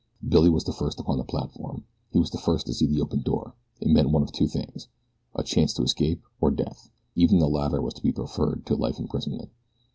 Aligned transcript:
Billy 0.27 0.49
was 0.49 0.63
the 0.63 0.73
first 0.73 0.99
upon 0.99 1.19
the 1.19 1.23
platform. 1.23 1.85
He 2.11 2.17
was 2.17 2.31
the 2.31 2.39
first 2.39 2.65
to 2.65 2.73
see 2.73 2.87
the 2.87 2.99
open 3.03 3.21
door. 3.21 3.53
It 3.79 3.87
meant 3.87 4.09
one 4.09 4.23
of 4.23 4.31
two 4.31 4.47
things 4.47 4.87
a 5.35 5.43
chance 5.43 5.75
to 5.75 5.83
escape, 5.83 6.23
or, 6.39 6.49
death. 6.49 6.89
Even 7.15 7.37
the 7.37 7.47
latter 7.47 7.83
was 7.83 7.93
to 7.93 8.01
be 8.01 8.11
preferred 8.11 8.65
to 8.65 8.75
life 8.75 8.97
imprisonment. 8.97 9.51